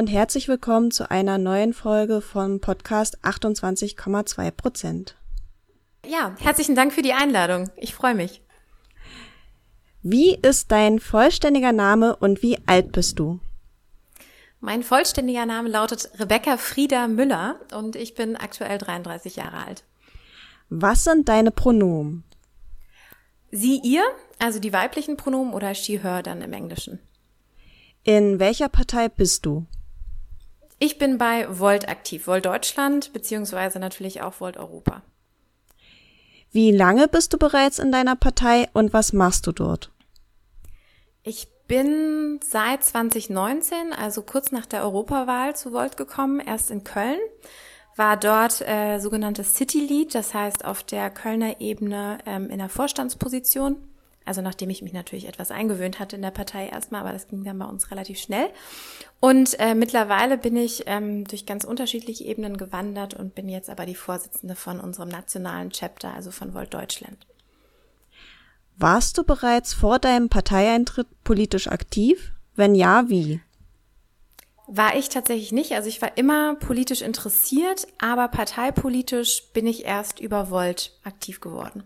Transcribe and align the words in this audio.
Und 0.00 0.06
herzlich 0.06 0.48
willkommen 0.48 0.90
zu 0.90 1.10
einer 1.10 1.36
neuen 1.36 1.74
Folge 1.74 2.22
von 2.22 2.58
Podcast 2.58 3.22
28,2 3.22 4.50
Prozent. 4.50 5.18
Ja, 6.06 6.34
herzlichen 6.40 6.74
Dank 6.74 6.94
für 6.94 7.02
die 7.02 7.12
Einladung. 7.12 7.68
Ich 7.76 7.94
freue 7.94 8.14
mich. 8.14 8.40
Wie 10.02 10.34
ist 10.36 10.72
dein 10.72 11.00
vollständiger 11.00 11.72
Name 11.72 12.16
und 12.16 12.40
wie 12.40 12.56
alt 12.64 12.92
bist 12.92 13.18
du? 13.18 13.40
Mein 14.60 14.82
vollständiger 14.82 15.44
Name 15.44 15.68
lautet 15.68 16.10
Rebecca 16.18 16.56
Frieda 16.56 17.06
Müller 17.06 17.56
und 17.74 17.94
ich 17.94 18.14
bin 18.14 18.36
aktuell 18.36 18.78
33 18.78 19.36
Jahre 19.36 19.66
alt. 19.66 19.84
Was 20.70 21.04
sind 21.04 21.28
deine 21.28 21.50
Pronomen? 21.50 22.24
Sie, 23.50 23.78
ihr, 23.84 24.04
also 24.38 24.60
die 24.60 24.72
weiblichen 24.72 25.18
Pronomen 25.18 25.52
oder 25.52 25.74
she, 25.74 26.00
her 26.00 26.22
dann 26.22 26.40
im 26.40 26.54
Englischen. 26.54 27.00
In 28.02 28.38
welcher 28.38 28.70
Partei 28.70 29.10
bist 29.10 29.44
du? 29.44 29.66
Ich 30.82 30.96
bin 30.96 31.18
bei 31.18 31.46
Volt 31.58 31.90
aktiv, 31.90 32.26
Volt 32.26 32.46
Deutschland, 32.46 33.12
beziehungsweise 33.12 33.78
natürlich 33.78 34.22
auch 34.22 34.40
Volt 34.40 34.56
Europa. 34.56 35.02
Wie 36.52 36.72
lange 36.72 37.06
bist 37.06 37.34
du 37.34 37.38
bereits 37.38 37.78
in 37.78 37.92
deiner 37.92 38.16
Partei 38.16 38.66
und 38.72 38.94
was 38.94 39.12
machst 39.12 39.46
du 39.46 39.52
dort? 39.52 39.90
Ich 41.22 41.48
bin 41.68 42.40
seit 42.42 42.82
2019, 42.82 43.92
also 43.92 44.22
kurz 44.22 44.52
nach 44.52 44.64
der 44.64 44.82
Europawahl 44.82 45.54
zu 45.54 45.74
Volt 45.74 45.98
gekommen, 45.98 46.40
erst 46.40 46.70
in 46.70 46.82
Köln, 46.82 47.20
war 47.96 48.16
dort 48.16 48.62
äh, 48.62 48.98
sogenanntes 49.00 49.54
City 49.54 49.80
Lead, 49.80 50.14
das 50.14 50.32
heißt 50.32 50.64
auf 50.64 50.82
der 50.82 51.10
Kölner 51.10 51.60
Ebene 51.60 52.18
ähm, 52.24 52.48
in 52.48 52.58
der 52.58 52.70
Vorstandsposition 52.70 53.76
also 54.24 54.42
nachdem 54.42 54.70
ich 54.70 54.82
mich 54.82 54.92
natürlich 54.92 55.26
etwas 55.26 55.50
eingewöhnt 55.50 55.98
hatte 55.98 56.16
in 56.16 56.22
der 56.22 56.30
Partei 56.30 56.68
erstmal, 56.68 57.00
aber 57.00 57.12
das 57.12 57.28
ging 57.28 57.42
dann 57.44 57.58
bei 57.58 57.64
uns 57.64 57.90
relativ 57.90 58.18
schnell. 58.18 58.48
Und 59.18 59.58
äh, 59.58 59.74
mittlerweile 59.74 60.38
bin 60.38 60.56
ich 60.56 60.84
ähm, 60.86 61.24
durch 61.24 61.46
ganz 61.46 61.64
unterschiedliche 61.64 62.24
Ebenen 62.24 62.56
gewandert 62.56 63.14
und 63.14 63.34
bin 63.34 63.48
jetzt 63.48 63.70
aber 63.70 63.86
die 63.86 63.94
Vorsitzende 63.94 64.54
von 64.54 64.80
unserem 64.80 65.08
nationalen 65.08 65.70
Chapter, 65.70 66.14
also 66.14 66.30
von 66.30 66.54
Volt 66.54 66.74
Deutschland. 66.74 67.26
Warst 68.76 69.18
du 69.18 69.24
bereits 69.24 69.74
vor 69.74 69.98
deinem 69.98 70.28
Parteieintritt 70.28 71.08
politisch 71.22 71.68
aktiv? 71.68 72.32
Wenn 72.54 72.74
ja, 72.74 73.08
wie? 73.08 73.40
War 74.66 74.96
ich 74.96 75.08
tatsächlich 75.08 75.52
nicht. 75.52 75.72
Also 75.72 75.88
ich 75.88 76.00
war 76.00 76.16
immer 76.16 76.54
politisch 76.54 77.02
interessiert, 77.02 77.86
aber 77.98 78.28
parteipolitisch 78.28 79.52
bin 79.52 79.66
ich 79.66 79.84
erst 79.84 80.20
über 80.20 80.50
Volt 80.50 80.92
aktiv 81.02 81.40
geworden. 81.40 81.82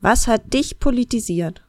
Was 0.00 0.26
hat 0.26 0.54
dich 0.54 0.80
politisiert? 0.80 1.62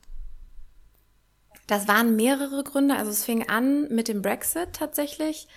Das 1.67 1.87
waren 1.87 2.15
mehrere 2.15 2.63
Gründe. 2.63 2.95
Also 2.95 3.11
es 3.11 3.25
fing 3.25 3.49
an 3.49 3.89
mit 3.89 4.07
dem 4.07 4.21
Brexit 4.21 4.73
tatsächlich. 4.73 5.47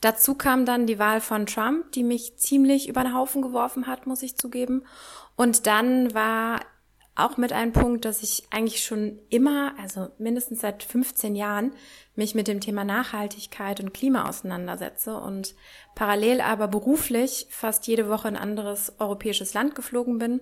Dazu 0.00 0.34
kam 0.34 0.64
dann 0.64 0.86
die 0.86 0.98
Wahl 0.98 1.20
von 1.20 1.46
Trump, 1.46 1.92
die 1.92 2.02
mich 2.02 2.36
ziemlich 2.36 2.88
über 2.88 3.02
den 3.02 3.14
Haufen 3.14 3.42
geworfen 3.42 3.86
hat, 3.86 4.06
muss 4.06 4.22
ich 4.22 4.36
zugeben. 4.36 4.82
Und 5.36 5.66
dann 5.66 6.12
war 6.14 6.60
auch 7.14 7.36
mit 7.36 7.52
einem 7.52 7.72
Punkt, 7.72 8.06
dass 8.06 8.22
ich 8.22 8.44
eigentlich 8.50 8.82
schon 8.82 9.18
immer, 9.28 9.74
also 9.78 10.08
mindestens 10.18 10.62
seit 10.62 10.82
15 10.82 11.36
Jahren, 11.36 11.72
mich 12.16 12.34
mit 12.34 12.48
dem 12.48 12.60
Thema 12.60 12.84
Nachhaltigkeit 12.84 13.80
und 13.80 13.92
Klima 13.92 14.28
auseinandersetze 14.28 15.18
und 15.18 15.54
parallel 15.94 16.40
aber 16.40 16.68
beruflich 16.68 17.46
fast 17.50 17.86
jede 17.86 18.08
Woche 18.08 18.28
in 18.28 18.36
ein 18.36 18.42
anderes 18.42 18.94
europäisches 18.98 19.52
Land 19.52 19.74
geflogen 19.74 20.18
bin 20.18 20.40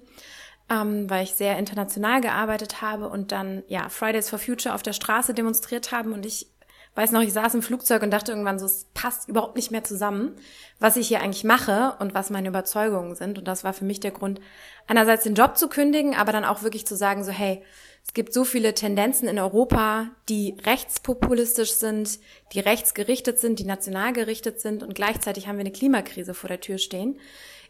ähm, 0.70 1.10
weil 1.10 1.24
ich 1.24 1.34
sehr 1.34 1.58
international 1.58 2.20
gearbeitet 2.20 2.80
habe 2.80 3.08
und 3.08 3.32
dann 3.32 3.64
ja 3.66 3.88
Fridays 3.88 4.30
for 4.30 4.38
Future 4.38 4.74
auf 4.74 4.82
der 4.82 4.92
Straße 4.92 5.34
demonstriert 5.34 5.92
haben 5.92 6.12
und 6.12 6.24
ich 6.24 6.46
weiß 6.94 7.12
noch, 7.12 7.22
ich 7.22 7.32
saß 7.32 7.54
im 7.54 7.62
Flugzeug 7.62 8.02
und 8.02 8.10
dachte 8.10 8.32
irgendwann 8.32 8.58
so, 8.58 8.66
es 8.66 8.86
passt 8.94 9.28
überhaupt 9.28 9.56
nicht 9.56 9.70
mehr 9.70 9.84
zusammen, 9.84 10.34
was 10.80 10.96
ich 10.96 11.08
hier 11.08 11.20
eigentlich 11.20 11.44
mache 11.44 11.94
und 12.00 12.14
was 12.14 12.30
meine 12.30 12.48
Überzeugungen 12.48 13.14
sind. 13.14 13.38
Und 13.38 13.46
das 13.46 13.62
war 13.62 13.72
für 13.72 13.84
mich 13.84 14.00
der 14.00 14.10
Grund, 14.10 14.40
einerseits 14.88 15.22
den 15.22 15.36
Job 15.36 15.56
zu 15.56 15.68
kündigen, 15.68 16.16
aber 16.16 16.32
dann 16.32 16.44
auch 16.44 16.62
wirklich 16.62 16.86
zu 16.86 16.96
sagen, 16.96 17.22
so, 17.22 17.30
hey, 17.30 17.62
es 18.04 18.12
gibt 18.12 18.34
so 18.34 18.44
viele 18.44 18.74
Tendenzen 18.74 19.28
in 19.28 19.38
Europa, 19.38 20.08
die 20.28 20.56
rechtspopulistisch 20.66 21.72
sind, 21.72 22.18
die 22.54 22.60
rechtsgerichtet 22.60 23.38
sind, 23.38 23.60
die 23.60 23.66
national 23.66 24.12
gerichtet 24.12 24.60
sind 24.60 24.82
und 24.82 24.94
gleichzeitig 24.94 25.46
haben 25.46 25.56
wir 25.56 25.60
eine 25.60 25.72
Klimakrise 25.72 26.34
vor 26.34 26.48
der 26.48 26.60
Tür 26.60 26.78
stehen 26.78 27.20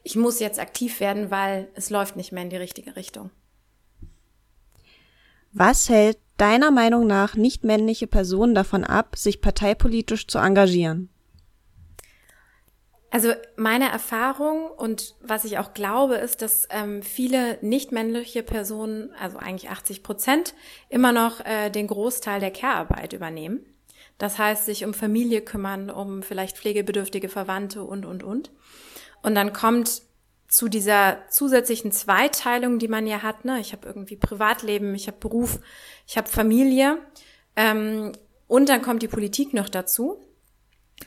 ich 0.03 0.17
muss 0.17 0.41
jetzt 0.41 0.59
aktiv 0.59 1.01
werden, 1.01 1.31
weil 1.31 1.69
es 1.75 1.91
läuft 1.91 2.17
nicht 2.17 2.33
mehr 2.33 2.43
in 2.43 2.51
die 2.51 2.57
richtige 2.57 2.97
Richtung. 2.97 3.31
Was 5.53 5.89
hält 5.89 6.19
deiner 6.37 6.71
Meinung 6.71 7.07
nach 7.07 7.35
nicht 7.35 7.65
männliche 7.65 8.07
Personen 8.07 8.55
davon 8.55 8.85
ab, 8.85 9.17
sich 9.17 9.41
parteipolitisch 9.41 10.27
zu 10.27 10.39
engagieren? 10.39 11.11
Also 13.13 13.33
meine 13.57 13.91
Erfahrung 13.91 14.71
und 14.71 15.17
was 15.21 15.45
ich 15.45 15.59
auch 15.59 15.75
glaube, 15.75 16.15
ist, 16.15 16.43
dass 16.43 16.69
ähm, 16.71 17.03
viele 17.03 17.59
nicht 17.61 17.91
männliche 17.91 18.45
Personen, 18.45 19.11
also 19.19 19.39
eigentlich 19.39 19.69
80 19.69 20.05
Prozent, 20.05 20.55
immer 20.89 21.11
noch 21.11 21.45
äh, 21.45 21.71
den 21.71 21.89
Großteil 21.89 22.39
der 22.39 22.53
Care-Arbeit 22.53 23.13
übernehmen. 23.13 23.67
Das 24.19 24.39
heißt, 24.39 24.65
sich 24.65 24.85
um 24.85 24.95
Familie 24.95 25.41
kümmern, 25.41 25.91
um 25.91 26.23
vielleicht 26.23 26.57
pflegebedürftige 26.57 27.29
Verwandte 27.29 27.83
und, 27.83 28.07
und, 28.07 28.23
und. 28.23 28.53
Und 29.23 29.35
dann 29.35 29.53
kommt 29.53 30.03
zu 30.49 30.69
dieser 30.69 31.19
zusätzlichen 31.29 31.93
Zweiteilung, 31.93 32.79
die 32.79 32.89
man 32.89 33.07
ja 33.07 33.23
hat. 33.23 33.45
Ne? 33.45 33.61
Ich 33.61 33.73
habe 33.73 33.87
irgendwie 33.87 34.17
Privatleben, 34.17 34.95
ich 34.95 35.07
habe 35.07 35.19
Beruf, 35.19 35.61
ich 36.07 36.17
habe 36.17 36.29
Familie. 36.29 36.99
Ähm, 37.55 38.13
und 38.49 38.69
dann 38.69 38.83
kommt 38.83 39.03
die 39.03 39.09
Politik 39.09 39.55
noch 39.55 39.69
dazu. 39.69 40.21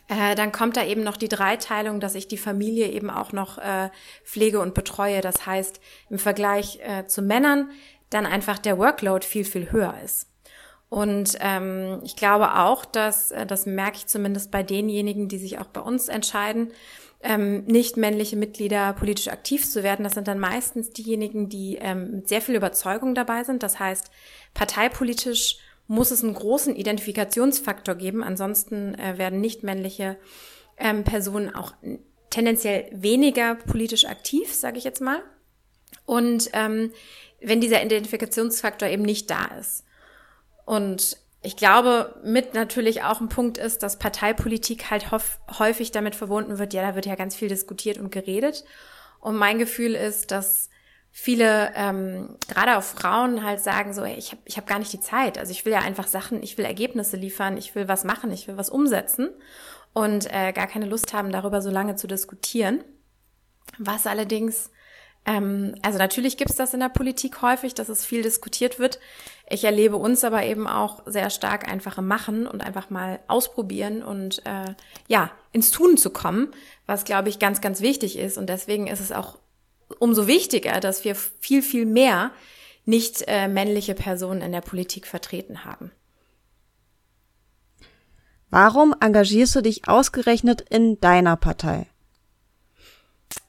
Äh, 0.07 0.35
dann 0.35 0.51
kommt 0.51 0.77
da 0.77 0.85
eben 0.85 1.03
noch 1.03 1.17
die 1.17 1.27
Dreiteilung, 1.27 1.99
dass 1.99 2.15
ich 2.15 2.27
die 2.27 2.37
Familie 2.37 2.87
eben 2.87 3.09
auch 3.09 3.33
noch 3.33 3.57
äh, 3.57 3.89
pflege 4.23 4.59
und 4.59 4.73
betreue. 4.73 5.21
Das 5.21 5.45
heißt, 5.45 5.81
im 6.09 6.19
Vergleich 6.19 6.79
äh, 6.81 7.05
zu 7.07 7.21
Männern 7.21 7.69
dann 8.09 8.25
einfach 8.25 8.59
der 8.59 8.77
Workload 8.77 9.25
viel, 9.25 9.43
viel 9.45 9.71
höher 9.71 9.95
ist. 10.03 10.29
Und 10.89 11.37
ähm, 11.41 12.01
ich 12.03 12.15
glaube 12.15 12.55
auch, 12.55 12.85
dass, 12.85 13.31
äh, 13.31 13.45
das 13.45 13.65
merke 13.65 13.97
ich 13.97 14.07
zumindest 14.07 14.51
bei 14.51 14.61
denjenigen, 14.61 15.27
die 15.27 15.39
sich 15.39 15.57
auch 15.59 15.65
bei 15.65 15.81
uns 15.81 16.07
entscheiden, 16.07 16.71
ähm, 17.23 17.63
nicht 17.65 17.97
männliche 17.97 18.35
Mitglieder 18.35 18.93
politisch 18.93 19.29
aktiv 19.29 19.67
zu 19.67 19.81
werden. 19.81 20.03
Das 20.03 20.13
sind 20.13 20.27
dann 20.27 20.39
meistens 20.39 20.91
diejenigen, 20.91 21.49
die 21.49 21.77
ähm, 21.81 22.17
mit 22.17 22.27
sehr 22.27 22.41
viel 22.41 22.55
Überzeugung 22.55 23.15
dabei 23.15 23.43
sind. 23.43 23.63
Das 23.63 23.79
heißt, 23.79 24.11
parteipolitisch 24.53 25.57
muss 25.87 26.11
es 26.11 26.23
einen 26.23 26.33
großen 26.33 26.75
Identifikationsfaktor 26.75 27.95
geben. 27.95 28.23
Ansonsten 28.23 28.95
äh, 28.95 29.17
werden 29.17 29.39
nicht 29.39 29.63
männliche 29.63 30.17
ähm, 30.77 31.03
Personen 31.03 31.55
auch 31.55 31.73
tendenziell 32.29 32.89
weniger 32.91 33.55
politisch 33.55 34.05
aktiv, 34.05 34.53
sage 34.53 34.77
ich 34.77 34.83
jetzt 34.83 35.01
mal. 35.01 35.21
Und 36.05 36.49
ähm, 36.53 36.91
wenn 37.39 37.61
dieser 37.61 37.83
Identifikationsfaktor 37.83 38.89
eben 38.89 39.03
nicht 39.03 39.29
da 39.29 39.45
ist. 39.59 39.85
Und 40.65 41.17
ich 41.43 41.57
glaube, 41.57 42.15
mit 42.23 42.53
natürlich 42.53 43.03
auch 43.03 43.19
ein 43.19 43.27
Punkt 43.27 43.57
ist, 43.57 43.83
dass 43.83 43.99
Parteipolitik 43.99 44.89
halt 44.89 45.11
häufig 45.59 45.91
damit 45.91 46.15
verbunden 46.15 46.57
wird, 46.57 46.73
ja, 46.73 46.81
da 46.81 46.95
wird 46.95 47.05
ja 47.05 47.15
ganz 47.15 47.35
viel 47.35 47.49
diskutiert 47.49 47.97
und 47.97 48.11
geredet. 48.11 48.63
Und 49.19 49.35
mein 49.35 49.59
Gefühl 49.59 49.93
ist, 49.93 50.31
dass 50.31 50.69
viele, 51.11 51.71
ähm, 51.75 52.37
gerade 52.47 52.77
auch 52.77 52.83
Frauen 52.83 53.43
halt 53.43 53.59
sagen 53.59 53.93
so, 53.93 54.03
ey, 54.03 54.15
ich 54.15 54.31
habe 54.31 54.41
ich 54.45 54.57
hab 54.57 54.67
gar 54.67 54.79
nicht 54.79 54.93
die 54.93 55.01
Zeit. 55.01 55.37
Also 55.37 55.51
ich 55.51 55.65
will 55.65 55.73
ja 55.73 55.79
einfach 55.79 56.07
Sachen, 56.07 56.41
ich 56.41 56.57
will 56.57 56.65
Ergebnisse 56.65 57.17
liefern, 57.17 57.57
ich 57.57 57.75
will 57.75 57.89
was 57.89 58.05
machen, 58.05 58.31
ich 58.31 58.47
will 58.47 58.57
was 58.57 58.69
umsetzen 58.69 59.29
und 59.91 60.33
äh, 60.33 60.53
gar 60.53 60.67
keine 60.67 60.85
Lust 60.85 61.13
haben, 61.13 61.31
darüber 61.31 61.61
so 61.61 61.69
lange 61.69 61.95
zu 61.95 62.07
diskutieren. 62.07 62.83
Was 63.77 64.07
allerdings 64.07 64.71
ähm, 65.25 65.75
also 65.81 65.97
natürlich 65.97 66.37
gibt 66.37 66.51
es 66.51 66.57
das 66.57 66.73
in 66.73 66.81
der 66.81 66.89
Politik 66.89 67.41
häufig, 67.41 67.73
dass 67.73 67.89
es 67.89 68.05
viel 68.05 68.21
diskutiert 68.21 68.79
wird. 68.79 68.99
Ich 69.49 69.63
erlebe 69.63 69.95
uns 69.95 70.23
aber 70.23 70.43
eben 70.43 70.67
auch 70.67 71.01
sehr 71.05 71.29
stark 71.29 71.67
einfach 71.67 71.97
im 71.97 72.07
Machen 72.07 72.45
und 72.45 72.61
einfach 72.61 72.89
mal 72.89 73.19
ausprobieren 73.27 74.03
und 74.03 74.45
äh, 74.45 74.73
ja, 75.07 75.31
ins 75.51 75.71
Tun 75.71 75.97
zu 75.97 76.09
kommen, 76.09 76.51
was 76.85 77.05
glaube 77.05 77.29
ich 77.29 77.39
ganz, 77.39 77.61
ganz 77.61 77.81
wichtig 77.81 78.17
ist. 78.17 78.37
Und 78.37 78.47
deswegen 78.47 78.87
ist 78.87 78.99
es 78.99 79.11
auch 79.11 79.37
umso 79.99 80.27
wichtiger, 80.27 80.79
dass 80.79 81.05
wir 81.05 81.15
viel, 81.15 81.61
viel 81.61 81.85
mehr 81.85 82.31
nicht 82.85 83.23
äh, 83.27 83.47
männliche 83.47 83.95
Personen 83.95 84.41
in 84.41 84.51
der 84.51 84.61
Politik 84.61 85.07
vertreten 85.07 85.63
haben. 85.63 85.91
Warum 88.49 88.93
engagierst 88.99 89.55
du 89.55 89.61
dich 89.61 89.87
ausgerechnet 89.87 90.61
in 90.69 90.99
deiner 90.99 91.37
Partei? 91.37 91.87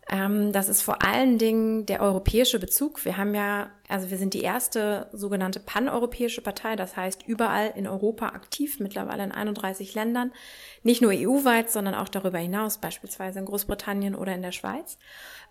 Ähm, 0.08 0.52
das 0.52 0.68
ist 0.68 0.82
vor 0.82 1.02
allen 1.02 1.38
Dingen 1.38 1.86
der 1.86 2.00
europäische 2.00 2.58
Bezug. 2.58 3.04
Wir 3.04 3.16
haben 3.16 3.34
ja, 3.34 3.70
also 3.88 4.10
wir 4.10 4.18
sind 4.18 4.34
die 4.34 4.42
erste 4.42 5.08
sogenannte 5.12 5.60
paneuropäische 5.60 6.42
Partei, 6.42 6.76
das 6.76 6.96
heißt 6.96 7.26
überall 7.26 7.72
in 7.74 7.86
Europa 7.86 8.28
aktiv, 8.28 8.80
mittlerweile 8.80 9.24
in 9.24 9.32
31 9.32 9.94
Ländern, 9.94 10.32
nicht 10.82 11.00
nur 11.00 11.12
EU-weit, 11.12 11.70
sondern 11.70 11.94
auch 11.94 12.08
darüber 12.08 12.38
hinaus, 12.38 12.78
beispielsweise 12.78 13.38
in 13.38 13.46
Großbritannien 13.46 14.14
oder 14.14 14.34
in 14.34 14.42
der 14.42 14.52
Schweiz. 14.52 14.98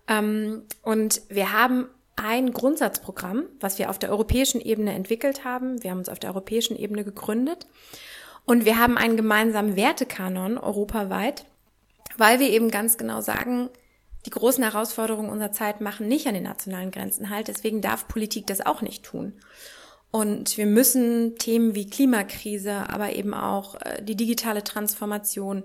Ähm, 0.08 0.62
und 0.82 1.22
wir 1.28 1.52
haben 1.52 1.88
ein 2.16 2.52
Grundsatzprogramm, 2.52 3.46
was 3.60 3.78
wir 3.78 3.90
auf 3.90 3.98
der 3.98 4.10
europäischen 4.10 4.60
Ebene 4.60 4.94
entwickelt 4.94 5.44
haben. 5.44 5.82
Wir 5.82 5.90
haben 5.90 5.98
uns 5.98 6.08
auf 6.08 6.20
der 6.20 6.30
europäischen 6.30 6.76
Ebene 6.76 7.02
gegründet. 7.02 7.66
Und 8.44 8.64
wir 8.64 8.78
haben 8.78 8.96
einen 8.96 9.16
gemeinsamen 9.16 9.74
Wertekanon 9.74 10.58
europaweit, 10.58 11.44
weil 12.16 12.38
wir 12.38 12.50
eben 12.50 12.70
ganz 12.70 12.98
genau 12.98 13.20
sagen, 13.20 13.68
die 14.26 14.30
großen 14.30 14.64
Herausforderungen 14.64 15.30
unserer 15.30 15.52
Zeit 15.52 15.80
machen 15.80 16.08
nicht 16.08 16.26
an 16.26 16.34
den 16.34 16.44
nationalen 16.44 16.90
Grenzen 16.90 17.30
halt. 17.30 17.48
Deswegen 17.48 17.80
darf 17.80 18.08
Politik 18.08 18.46
das 18.46 18.64
auch 18.64 18.82
nicht 18.82 19.04
tun. 19.04 19.34
Und 20.10 20.56
wir 20.56 20.66
müssen 20.66 21.36
Themen 21.38 21.74
wie 21.74 21.90
Klimakrise, 21.90 22.88
aber 22.88 23.14
eben 23.14 23.34
auch 23.34 23.74
äh, 23.80 24.00
die 24.02 24.16
digitale 24.16 24.62
Transformation 24.62 25.64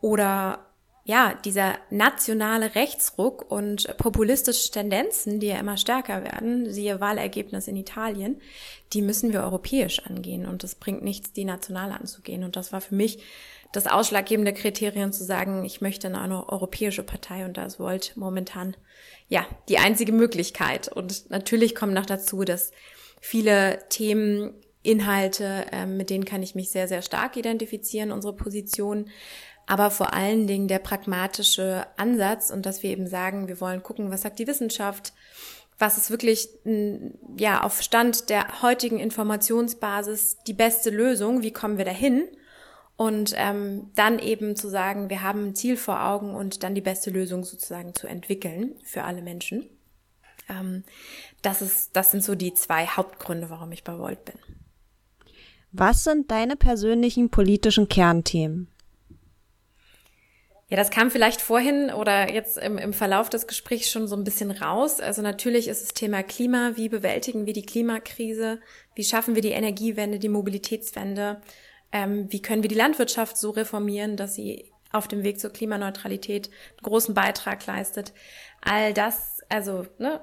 oder 0.00 0.66
ja, 1.04 1.34
dieser 1.44 1.76
nationale 1.88 2.74
Rechtsruck 2.74 3.48
und 3.48 3.96
populistische 3.96 4.72
Tendenzen, 4.72 5.38
die 5.38 5.46
ja 5.46 5.58
immer 5.58 5.76
stärker 5.76 6.24
werden, 6.24 6.72
siehe 6.72 7.00
Wahlergebnis 7.00 7.68
in 7.68 7.76
Italien, 7.76 8.40
die 8.92 9.02
müssen 9.02 9.32
wir 9.32 9.44
europäisch 9.44 10.04
angehen 10.04 10.46
und 10.46 10.64
es 10.64 10.74
bringt 10.74 11.04
nichts, 11.04 11.32
die 11.32 11.44
national 11.44 11.92
anzugehen. 11.92 12.42
Und 12.42 12.56
das 12.56 12.72
war 12.72 12.80
für 12.80 12.96
mich 12.96 13.20
das 13.72 13.86
ausschlaggebende 13.86 14.52
Kriterium 14.52 15.12
zu 15.12 15.24
sagen, 15.24 15.64
ich 15.64 15.80
möchte 15.80 16.08
eine 16.08 16.48
europäische 16.48 17.02
Partei 17.02 17.44
und 17.44 17.56
da 17.56 17.66
ist 17.66 17.78
Volt 17.78 18.12
momentan 18.16 18.76
ja 19.28 19.46
die 19.68 19.78
einzige 19.78 20.12
Möglichkeit. 20.12 20.88
Und 20.88 21.30
natürlich 21.30 21.74
kommt 21.74 21.94
noch 21.94 22.06
dazu, 22.06 22.44
dass 22.44 22.70
viele 23.20 23.80
Themen 23.88 24.54
Inhalte, 24.82 25.66
äh, 25.72 25.84
mit 25.84 26.10
denen 26.10 26.24
kann 26.24 26.42
ich 26.42 26.54
mich 26.54 26.70
sehr, 26.70 26.86
sehr 26.86 27.02
stark 27.02 27.36
identifizieren, 27.36 28.12
unsere 28.12 28.36
Position 28.36 29.10
aber 29.66 29.90
vor 29.90 30.14
allen 30.14 30.46
Dingen 30.46 30.68
der 30.68 30.78
pragmatische 30.78 31.86
Ansatz 31.96 32.50
und 32.50 32.64
dass 32.64 32.82
wir 32.82 32.90
eben 32.90 33.08
sagen, 33.08 33.48
wir 33.48 33.60
wollen 33.60 33.82
gucken, 33.82 34.10
was 34.10 34.22
sagt 34.22 34.38
die 34.38 34.46
Wissenschaft, 34.46 35.12
was 35.78 35.98
ist 35.98 36.10
wirklich 36.10 36.48
ja 37.36 37.62
auf 37.62 37.82
Stand 37.82 38.30
der 38.30 38.62
heutigen 38.62 38.98
Informationsbasis 38.98 40.38
die 40.46 40.54
beste 40.54 40.90
Lösung, 40.90 41.42
wie 41.42 41.52
kommen 41.52 41.78
wir 41.78 41.84
dahin 41.84 42.28
und 42.96 43.34
ähm, 43.36 43.90
dann 43.94 44.18
eben 44.18 44.56
zu 44.56 44.68
sagen, 44.68 45.10
wir 45.10 45.22
haben 45.22 45.48
ein 45.48 45.54
Ziel 45.54 45.76
vor 45.76 46.02
Augen 46.02 46.34
und 46.34 46.62
dann 46.62 46.74
die 46.74 46.80
beste 46.80 47.10
Lösung 47.10 47.44
sozusagen 47.44 47.94
zu 47.94 48.06
entwickeln 48.06 48.74
für 48.82 49.04
alle 49.04 49.22
Menschen. 49.22 49.68
Ähm, 50.48 50.84
das 51.42 51.60
ist, 51.62 51.94
das 51.94 52.10
sind 52.10 52.24
so 52.24 52.34
die 52.34 52.54
zwei 52.54 52.86
Hauptgründe, 52.86 53.50
warum 53.50 53.72
ich 53.72 53.84
bei 53.84 53.98
Volt 53.98 54.24
bin. 54.24 54.36
Was 55.72 56.04
sind 56.04 56.30
deine 56.30 56.56
persönlichen 56.56 57.30
politischen 57.30 57.88
Kernthemen? 57.88 58.68
Ja, 60.68 60.76
das 60.76 60.90
kam 60.90 61.12
vielleicht 61.12 61.42
vorhin 61.42 61.90
oder 61.90 62.32
jetzt 62.32 62.58
im, 62.58 62.76
im 62.76 62.92
Verlauf 62.92 63.28
des 63.28 63.46
Gesprächs 63.46 63.90
schon 63.90 64.08
so 64.08 64.16
ein 64.16 64.24
bisschen 64.24 64.50
raus. 64.50 65.00
Also 65.00 65.22
natürlich 65.22 65.68
ist 65.68 65.82
das 65.82 65.94
Thema 65.94 66.24
Klima. 66.24 66.72
Wie 66.74 66.88
bewältigen 66.88 67.46
wir 67.46 67.52
die 67.52 67.66
Klimakrise? 67.66 68.58
Wie 68.94 69.04
schaffen 69.04 69.36
wir 69.36 69.42
die 69.42 69.50
Energiewende, 69.50 70.18
die 70.18 70.28
Mobilitätswende? 70.28 71.40
Ähm, 71.92 72.26
wie 72.30 72.42
können 72.42 72.62
wir 72.62 72.68
die 72.68 72.74
Landwirtschaft 72.74 73.36
so 73.36 73.50
reformieren, 73.50 74.16
dass 74.16 74.34
sie 74.34 74.70
auf 74.92 75.08
dem 75.08 75.22
Weg 75.22 75.40
zur 75.40 75.50
Klimaneutralität 75.50 76.48
einen 76.48 76.82
großen 76.82 77.14
Beitrag 77.14 77.64
leistet? 77.66 78.12
All 78.62 78.92
das, 78.92 79.40
also 79.48 79.86
ne, 79.98 80.20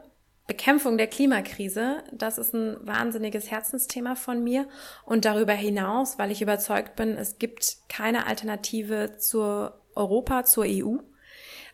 Bekämpfung 0.48 0.98
der 0.98 1.08
Klimakrise, 1.08 2.04
das 2.12 2.38
ist 2.38 2.54
ein 2.54 2.76
wahnsinniges 2.86 3.50
Herzensthema 3.50 4.16
von 4.16 4.44
mir. 4.44 4.68
Und 5.06 5.26
darüber 5.26 5.54
hinaus, 5.54 6.20
weil 6.20 6.32
ich 6.32 6.42
überzeugt 6.42 6.96
bin, 6.96 7.16
es 7.18 7.38
gibt 7.40 7.78
keine 7.88 8.28
Alternative 8.28 9.18
zur 9.18 9.80
Europa 9.96 10.44
zur 10.44 10.66
EU. 10.68 10.98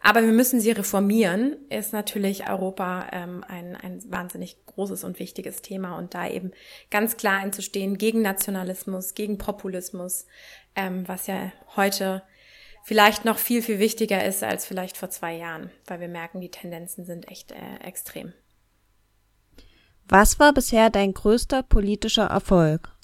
Aber 0.02 0.24
wir 0.24 0.32
müssen 0.32 0.62
sie 0.62 0.72
reformieren, 0.72 1.58
ist 1.70 1.92
natürlich 1.92 2.50
Europa 2.50 3.08
ähm, 3.12 3.44
ein, 3.48 3.76
ein 3.76 4.00
wahnsinnig 4.10 4.66
großes 4.66 5.04
und 5.04 5.20
wichtiges 5.20 5.62
Thema 5.62 5.98
und 5.98 6.14
da 6.14 6.28
eben 6.28 6.52
ganz 6.90 7.18
klar 7.18 7.40
einzustehen 7.40 7.98
gegen 7.98 8.22
Nationalismus, 8.22 9.14
gegen 9.14 9.38
Populismus, 9.38 10.26
ähm, 10.76 11.06
was 11.08 11.28
ja 11.28 11.52
heute 11.76 12.24
vielleicht 12.84 13.26
noch 13.26 13.38
viel, 13.38 13.62
viel 13.62 13.80
wichtiger 13.80 14.24
ist 14.24 14.42
als 14.42 14.66
vielleicht 14.66 14.96
vor 14.96 15.10
zwei 15.10 15.36
Jahren, 15.36 15.70
weil 15.86 16.00
wir 16.00 16.08
merken, 16.08 16.40
die 16.40 16.52
Tendenzen 16.52 17.06
sind 17.06 17.28
echt 17.28 17.52
äh, 17.52 17.84
extrem. 17.84 18.34
Was 20.08 20.40
war 20.40 20.54
bisher 20.54 20.90
dein 20.90 21.14
größter 21.14 21.62
politischer 21.62 22.26
Erfolg? 22.26 22.96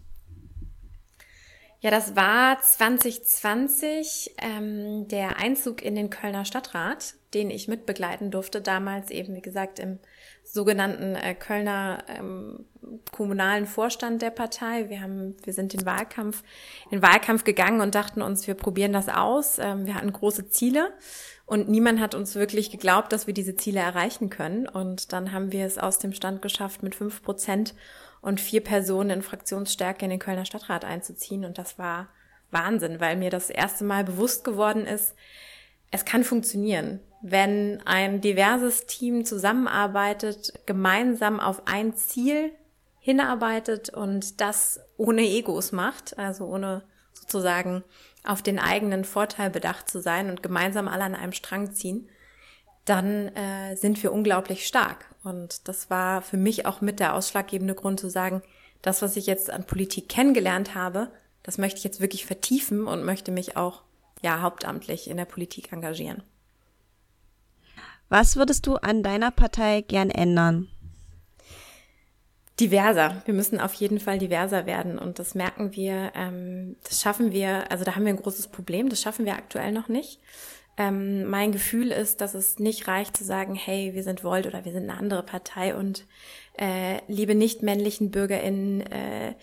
Ja, 1.85 1.91
das 1.91 2.15
war 2.15 2.59
2020 2.59 4.37
ähm, 4.41 5.07
der 5.07 5.37
Einzug 5.37 5.83
in 5.83 5.93
den 5.93 6.09
Kölner 6.09 6.43
Stadtrat, 6.43 7.13
den 7.35 7.51
ich 7.51 7.67
mitbegleiten 7.67 8.31
durfte, 8.31 8.59
damals 8.59 9.11
eben, 9.11 9.35
wie 9.35 9.41
gesagt, 9.43 9.77
im 9.77 9.99
sogenannten 10.43 11.13
äh, 11.13 11.35
Kölner 11.35 12.03
ähm, 12.07 12.65
kommunalen 13.11 13.67
Vorstand 13.67 14.23
der 14.23 14.31
Partei. 14.31 14.89
Wir 14.89 14.99
haben, 14.99 15.37
wir 15.43 15.53
sind 15.53 15.73
den 15.73 15.85
Wahlkampf, 15.85 16.41
in 16.85 16.97
den 16.97 17.01
Wahlkampf 17.03 17.43
gegangen 17.43 17.81
und 17.81 17.93
dachten 17.93 18.23
uns, 18.23 18.47
wir 18.47 18.55
probieren 18.55 18.91
das 18.93 19.07
aus. 19.07 19.59
Ähm, 19.59 19.85
wir 19.85 19.93
hatten 19.93 20.11
große 20.11 20.49
Ziele 20.49 20.91
und 21.45 21.69
niemand 21.69 21.99
hat 21.99 22.15
uns 22.15 22.33
wirklich 22.33 22.71
geglaubt, 22.71 23.11
dass 23.13 23.27
wir 23.27 23.35
diese 23.35 23.57
Ziele 23.57 23.81
erreichen 23.81 24.31
können. 24.31 24.67
Und 24.67 25.13
dann 25.13 25.31
haben 25.31 25.51
wir 25.51 25.67
es 25.67 25.77
aus 25.77 25.99
dem 25.99 26.13
Stand 26.13 26.41
geschafft, 26.41 26.81
mit 26.81 26.95
fünf 26.95 27.21
Prozent 27.21 27.75
und 28.25 28.41
vier 28.41 28.63
Personen 28.63 29.11
in 29.11 29.21
Fraktionsstärke 29.21 30.03
in 30.03 30.09
den 30.09 30.19
Kölner 30.19 30.45
Stadtrat 30.45 30.83
einzuziehen. 30.83 31.45
Und 31.45 31.59
das 31.59 31.77
war 31.77 32.07
Wahnsinn, 32.49 32.99
weil 32.99 33.17
mir 33.17 33.29
das 33.29 33.51
erste 33.51 33.83
Mal 33.83 34.03
bewusst 34.03 34.43
geworden 34.43 34.87
ist, 34.87 35.13
es 35.91 36.05
kann 36.05 36.23
funktionieren, 36.23 36.99
wenn 37.21 37.83
ein 37.85 38.21
diverses 38.21 38.87
Team 38.87 39.25
zusammenarbeitet, 39.25 40.53
gemeinsam 40.65 41.39
auf 41.39 41.67
ein 41.67 41.93
Ziel 41.93 42.51
hinarbeitet 42.99 43.89
und 43.89 44.41
das 44.41 44.79
ohne 44.97 45.21
Egos 45.21 45.71
macht, 45.71 46.17
also 46.17 46.45
ohne 46.45 46.81
sozusagen 47.13 47.83
auf 48.23 48.41
den 48.41 48.57
eigenen 48.57 49.05
Vorteil 49.05 49.51
bedacht 49.51 49.87
zu 49.87 50.01
sein 50.01 50.31
und 50.31 50.41
gemeinsam 50.41 50.87
alle 50.87 51.03
an 51.03 51.13
einem 51.13 51.31
Strang 51.31 51.73
ziehen, 51.73 52.09
dann 52.85 53.29
äh, 53.35 53.75
sind 53.75 54.01
wir 54.03 54.13
unglaublich 54.13 54.67
stark. 54.67 55.05
Und 55.23 55.67
das 55.67 55.89
war 55.89 56.21
für 56.21 56.37
mich 56.37 56.65
auch 56.65 56.81
mit 56.81 56.99
der 56.99 57.15
ausschlaggebende 57.15 57.75
Grund 57.75 57.99
zu 57.99 58.09
sagen, 58.09 58.41
das, 58.81 59.01
was 59.01 59.17
ich 59.17 59.25
jetzt 59.25 59.49
an 59.49 59.65
Politik 59.65 60.07
kennengelernt 60.07 60.75
habe, 60.75 61.09
das 61.41 61.57
möchte 61.57 61.79
ich 61.79 61.83
jetzt 61.83 61.99
wirklich 61.99 62.25
vertiefen 62.25 62.87
und 62.87 63.03
möchte 63.03 63.31
mich 63.31 63.57
auch 63.57 63.81
ja 64.21 64.41
hauptamtlich 64.41 65.09
in 65.09 65.17
der 65.17 65.25
Politik 65.25 65.71
engagieren. 65.71 66.23
Was 68.09 68.35
würdest 68.35 68.67
du 68.67 68.75
an 68.75 69.01
deiner 69.01 69.31
Partei 69.31 69.81
gern 69.81 70.11
ändern? 70.11 70.67
Diverser. 72.59 73.21
Wir 73.25 73.33
müssen 73.33 73.59
auf 73.59 73.73
jeden 73.73 73.99
Fall 73.99 74.17
diverser 74.17 74.65
werden 74.65 74.97
und 74.97 75.19
das 75.19 75.35
merken 75.35 75.75
wir, 75.75 76.13
ähm, 76.15 76.77
das 76.83 77.01
schaffen 77.01 77.31
wir, 77.31 77.69
also 77.69 77.83
da 77.83 77.95
haben 77.95 78.05
wir 78.05 78.13
ein 78.13 78.21
großes 78.21 78.47
Problem, 78.47 78.89
das 78.89 79.01
schaffen 79.01 79.25
wir 79.25 79.33
aktuell 79.33 79.71
noch 79.71 79.89
nicht. 79.89 80.21
Ähm, 80.77 81.25
mein 81.29 81.51
Gefühl 81.51 81.91
ist, 81.91 82.19
dass 82.21 82.33
es 82.33 82.59
nicht 82.59 82.87
reicht 82.87 83.15
zu 83.15 83.23
sagen, 83.23 83.55
hey, 83.55 83.93
wir 83.93 84.03
sind 84.03 84.23
Volt 84.23 84.45
oder 84.45 84.65
wir 84.65 84.73
sind 84.73 84.89
eine 84.89 84.99
andere 84.99 85.23
Partei 85.23 85.75
und 85.75 86.05
äh, 86.57 86.99
liebe 87.07 87.33
nicht 87.35 87.63
männlichen 87.63 88.11
BürgerInnen, 88.11 88.81
äh, 88.81 89.35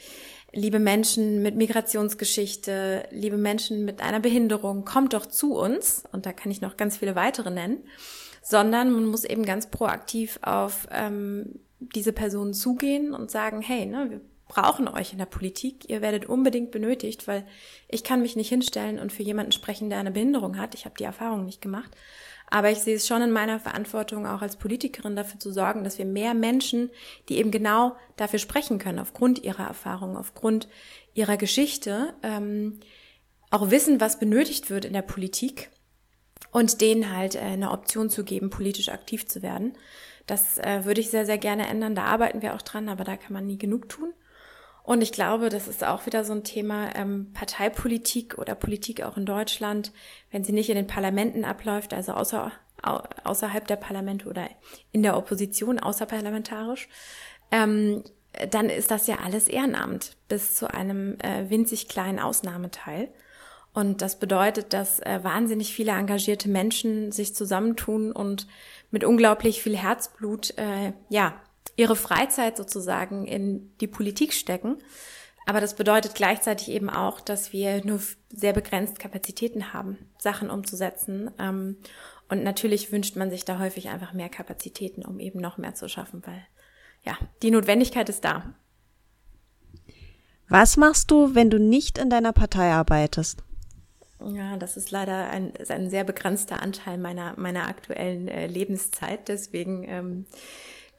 liebe 0.53 0.79
Menschen 0.79 1.43
mit 1.43 1.57
Migrationsgeschichte, 1.57 3.09
liebe 3.11 3.39
Menschen 3.39 3.85
mit 3.85 4.03
einer 4.03 4.21
Behinderung, 4.21 4.85
kommt 4.85 5.15
doch 5.15 5.25
zu 5.25 5.55
uns, 5.55 6.05
und 6.12 6.27
da 6.27 6.33
kann 6.33 6.53
ich 6.53 6.61
noch 6.61 6.77
ganz 6.77 6.99
viele 6.99 7.15
weitere 7.15 7.51
nennen, 7.51 7.79
sondern 8.43 8.93
man 8.93 9.07
muss 9.07 9.25
eben 9.25 9.45
ganz 9.47 9.71
proaktiv 9.71 10.39
auf 10.43 10.87
ähm, 10.91 11.61
diese 11.79 12.12
Personen 12.12 12.53
zugehen 12.53 13.15
und 13.15 13.31
sagen, 13.31 13.62
hey, 13.62 13.87
ne, 13.87 14.11
wir 14.11 14.21
brauchen 14.52 14.87
euch 14.87 15.12
in 15.12 15.18
der 15.18 15.25
Politik. 15.25 15.88
Ihr 15.88 16.02
werdet 16.02 16.26
unbedingt 16.26 16.73
benötigt, 16.73 17.26
weil 17.26 17.47
ich 17.88 18.04
kann 18.04 18.21
mich 18.21 18.37
nicht 18.37 18.50
hinstellen 18.50 18.99
und 18.99 19.11
für 19.11 19.23
jemanden 19.23 19.52
sprechen, 19.52 19.88
der 19.88 19.99
eine 19.99 20.11
Behinderung 20.11 20.59
hat. 20.59 20.75
Ich 20.75 20.85
habe 20.85 20.94
die 20.99 21.04
Erfahrung 21.04 21.47
nicht 21.47 21.62
gemacht. 21.62 21.90
Aber 22.50 22.71
ich 22.71 22.80
sehe 22.80 22.97
es 22.97 23.06
schon 23.06 23.23
in 23.23 23.30
meiner 23.30 23.59
Verantwortung, 23.59 24.26
auch 24.26 24.42
als 24.42 24.56
Politikerin 24.56 25.16
dafür 25.16 25.40
zu 25.40 25.50
sorgen, 25.52 25.85
dass 25.85 25.97
wir 25.97 26.04
mehr 26.04 26.35
Menschen, 26.35 26.90
die 27.30 27.38
eben 27.38 27.50
genau 27.50 27.97
dafür 28.16 28.38
sprechen 28.38 28.78
können, 28.78 28.99
aufgrund 28.99 29.42
ihrer 29.42 29.66
Erfahrung, 29.66 30.18
aufgrund 30.18 30.68
ihrer 31.14 31.38
Geschichte, 31.38 32.12
ähm, 32.23 32.80
auch 33.50 33.71
wissen, 33.71 34.02
was 34.02 34.18
benötigt 34.18 34.68
wird 34.68 34.85
in 34.85 34.92
der 34.92 35.00
Politik 35.00 35.71
und 36.50 36.82
denen 36.82 37.16
halt 37.16 37.37
äh, 37.37 37.38
eine 37.38 37.71
Option 37.71 38.11
zu 38.11 38.23
geben, 38.23 38.50
politisch 38.50 38.90
aktiv 38.90 39.26
zu 39.26 39.40
werden. 39.40 39.73
Das 40.26 40.59
äh, 40.59 40.85
würde 40.85 41.00
ich 41.00 41.09
sehr, 41.09 41.25
sehr 41.25 41.38
gerne 41.38 41.68
ändern. 41.68 41.94
Da 41.94 42.04
arbeiten 42.04 42.42
wir 42.42 42.54
auch 42.54 42.62
dran, 42.62 42.90
aber 42.90 43.04
da 43.04 43.16
kann 43.16 43.32
man 43.32 43.47
nie 43.47 43.56
genug 43.56 43.88
tun. 43.88 44.12
Und 44.85 45.01
ich 45.01 45.12
glaube, 45.12 45.49
das 45.49 45.69
ist 45.69 45.85
auch 45.85 46.07
wieder 46.07 46.25
so 46.25 46.33
ein 46.33 46.45
Thema 46.45 46.95
ähm, 46.97 47.33
Parteipolitik 47.35 48.39
oder 48.39 48.55
Politik 48.55 49.03
auch 49.03 49.17
in 49.17 49.27
Deutschland, 49.27 49.93
wenn 50.31 50.43
sie 50.43 50.53
nicht 50.53 50.71
in 50.71 50.77
den 50.77 50.89
Parlamenten 50.89 51.45
abläuft, 51.45 51.95
also 51.95 52.12
außer, 52.12 52.51
au, 52.83 53.01
außerhalb 53.23 53.67
der 53.67 53.77
Parlamente 53.77 54.29
oder 54.29 54.49
in 54.91 55.03
der 55.03 55.17
Opposition, 55.17 55.79
außerparlamentarisch, 55.79 56.89
ähm, 57.53 58.03
dann 58.51 58.71
ist 58.71 58.91
das 58.91 59.07
ja 59.07 59.19
alles 59.23 59.47
Ehrenamt 59.47 60.17
bis 60.29 60.55
zu 60.55 60.73
einem 60.73 61.19
äh, 61.21 61.49
winzig 61.49 61.89
kleinen 61.89 62.19
Ausnahmeteil. 62.19 63.09
Und 63.75 64.03
das 64.03 64.19
bedeutet, 64.19 64.73
dass 64.73 65.01
äh, 65.01 65.21
wahnsinnig 65.23 65.75
viele 65.75 65.93
engagierte 65.93 66.49
Menschen 66.49 67.12
sich 67.12 67.35
zusammentun 67.35 68.12
und 68.12 68.47
mit 68.91 69.05
unglaublich 69.05 69.62
viel 69.62 69.77
Herzblut, 69.77 70.57
äh, 70.59 70.93
ja, 71.09 71.41
ihre 71.76 71.97
Freizeit 71.97 72.57
sozusagen 72.57 73.26
in 73.26 73.76
die 73.78 73.87
Politik 73.87 74.33
stecken. 74.33 74.78
Aber 75.47 75.61
das 75.61 75.75
bedeutet 75.75 76.14
gleichzeitig 76.14 76.71
eben 76.71 76.88
auch, 76.88 77.21
dass 77.21 77.52
wir 77.52 77.85
nur 77.85 78.00
sehr 78.31 78.52
begrenzt 78.52 78.99
Kapazitäten 78.99 79.73
haben, 79.73 79.99
Sachen 80.19 80.50
umzusetzen. 80.50 81.31
Ähm, 81.38 81.76
und 82.28 82.45
natürlich 82.45 82.92
wünscht 82.92 83.16
man 83.16 83.31
sich 83.31 83.45
da 83.45 83.59
häufig 83.59 83.88
einfach 83.88 84.12
mehr 84.12 84.28
Kapazitäten, 84.28 85.04
um 85.04 85.19
eben 85.19 85.40
noch 85.40 85.59
mehr 85.59 85.75
zu 85.75 85.88
schaffen, 85.88 86.23
weil 86.25 86.47
ja, 87.04 87.19
die 87.42 87.50
Notwendigkeit 87.50 88.09
ist 88.09 88.25
da. 88.25 88.54
Was 90.49 90.76
machst 90.76 91.11
du, 91.11 91.35
wenn 91.35 91.50
du 91.50 91.59
nicht 91.59 91.99
in 91.99 92.11
deiner 92.11 92.33
Partei 92.33 92.71
arbeitest? 92.73 93.42
Ja, 94.25 94.57
das 94.57 94.76
ist 94.76 94.90
leider 94.90 95.31
ein, 95.31 95.50
ist 95.50 95.71
ein 95.71 95.90
sehr 95.90 96.04
begrenzter 96.04 96.62
Anteil 96.62 96.99
meiner, 96.99 97.35
meiner 97.37 97.66
aktuellen 97.66 98.28
äh, 98.28 98.47
Lebenszeit. 98.47 99.28
Deswegen 99.28 99.85
ähm, 99.88 100.26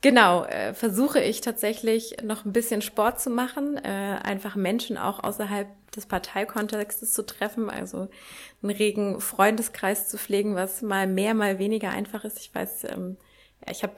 Genau, 0.03 0.43
äh, 0.43 0.73
versuche 0.73 1.21
ich 1.21 1.39
tatsächlich 1.39 2.17
noch 2.23 2.43
ein 2.43 2.51
bisschen 2.51 2.81
Sport 2.81 3.21
zu 3.21 3.29
machen, 3.29 3.77
äh, 3.77 4.19
einfach 4.21 4.57
Menschen 4.57 4.97
auch 4.97 5.23
außerhalb 5.23 5.69
des 5.91 6.07
Parteikontextes 6.07 7.13
zu 7.13 7.25
treffen, 7.25 7.69
also 7.69 8.09
einen 8.61 8.71
regen 8.71 9.21
Freundeskreis 9.21 10.09
zu 10.09 10.17
pflegen, 10.17 10.55
was 10.55 10.81
mal 10.81 11.07
mehr, 11.07 11.33
mal 11.33 11.57
weniger 11.57 11.91
einfach 11.91 12.25
ist. 12.25 12.37
Ich 12.39 12.53
weiß, 12.53 12.83
ähm, 12.89 13.15
ja, 13.65 13.71
ich 13.71 13.83
habe 13.83 13.93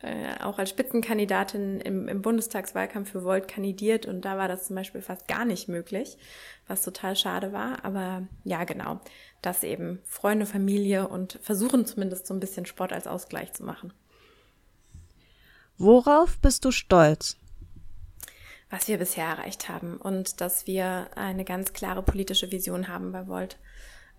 äh, 0.00 0.42
auch 0.42 0.58
als 0.58 0.70
Spitzenkandidatin 0.70 1.80
im, 1.80 2.08
im 2.08 2.20
Bundestagswahlkampf 2.20 3.12
für 3.12 3.22
Volt 3.22 3.46
kandidiert 3.46 4.06
und 4.06 4.22
da 4.22 4.36
war 4.36 4.48
das 4.48 4.66
zum 4.66 4.74
Beispiel 4.74 5.02
fast 5.02 5.28
gar 5.28 5.44
nicht 5.44 5.68
möglich, 5.68 6.18
was 6.66 6.82
total 6.82 7.14
schade 7.14 7.52
war. 7.52 7.84
Aber 7.84 8.26
ja, 8.42 8.64
genau, 8.64 8.98
das 9.40 9.62
eben 9.62 10.00
Freunde, 10.02 10.46
Familie 10.46 11.06
und 11.06 11.38
versuchen 11.42 11.86
zumindest 11.86 12.26
so 12.26 12.34
ein 12.34 12.40
bisschen 12.40 12.66
Sport 12.66 12.92
als 12.92 13.06
Ausgleich 13.06 13.52
zu 13.52 13.62
machen. 13.62 13.92
Worauf 15.78 16.38
bist 16.38 16.64
du 16.64 16.70
stolz? 16.70 17.36
Was 18.70 18.86
wir 18.86 18.98
bisher 18.98 19.26
erreicht 19.26 19.68
haben 19.68 19.96
und 19.96 20.40
dass 20.40 20.66
wir 20.66 21.08
eine 21.16 21.44
ganz 21.44 21.72
klare 21.72 22.02
politische 22.02 22.52
Vision 22.52 22.88
haben 22.88 23.12
bei 23.12 23.26
Volt. 23.26 23.58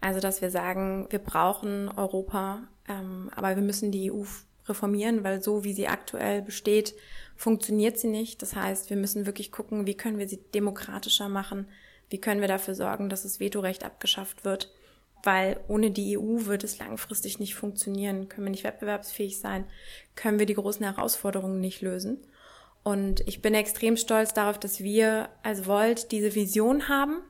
Also, 0.01 0.19
dass 0.19 0.41
wir 0.41 0.51
sagen, 0.51 1.07
wir 1.09 1.19
brauchen 1.19 1.89
Europa, 1.89 2.67
ähm, 2.87 3.31
aber 3.35 3.55
wir 3.55 3.63
müssen 3.63 3.91
die 3.91 4.11
EU 4.11 4.23
reformieren, 4.67 5.23
weil 5.23 5.41
so 5.41 5.63
wie 5.63 5.73
sie 5.73 5.87
aktuell 5.87 6.41
besteht, 6.41 6.93
funktioniert 7.35 7.97
sie 7.97 8.07
nicht. 8.07 8.41
Das 8.41 8.55
heißt, 8.55 8.89
wir 8.89 8.97
müssen 8.97 9.25
wirklich 9.25 9.51
gucken, 9.51 9.87
wie 9.87 9.95
können 9.95 10.17
wir 10.17 10.27
sie 10.27 10.41
demokratischer 10.53 11.29
machen, 11.29 11.67
wie 12.09 12.19
können 12.19 12.41
wir 12.41 12.47
dafür 12.47 12.75
sorgen, 12.75 13.09
dass 13.09 13.23
das 13.23 13.39
Vetorecht 13.39 13.83
abgeschafft 13.83 14.43
wird 14.43 14.71
weil 15.25 15.59
ohne 15.67 15.91
die 15.91 16.17
EU 16.17 16.45
wird 16.45 16.63
es 16.63 16.79
langfristig 16.79 17.39
nicht 17.39 17.55
funktionieren. 17.55 18.29
Können 18.29 18.45
wir 18.45 18.51
nicht 18.51 18.63
wettbewerbsfähig 18.63 19.39
sein, 19.39 19.65
können 20.15 20.39
wir 20.39 20.45
die 20.45 20.53
großen 20.53 20.85
Herausforderungen 20.85 21.59
nicht 21.59 21.81
lösen. 21.81 22.25
Und 22.83 23.21
ich 23.27 23.41
bin 23.41 23.55
extrem 23.55 23.97
stolz 23.97 24.33
darauf, 24.33 24.59
dass 24.59 24.79
wir 24.81 25.29
als 25.41 25.65
Volt 25.65 26.11
diese 26.11 26.35
Vision 26.35 26.87
haben 26.87 27.21